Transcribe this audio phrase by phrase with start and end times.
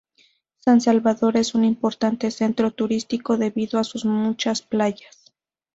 [0.57, 5.31] San Salvador es un importante centro turístico debido a sus muchas playas.